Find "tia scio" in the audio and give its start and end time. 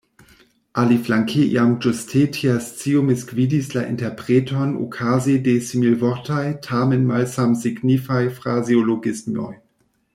2.37-3.03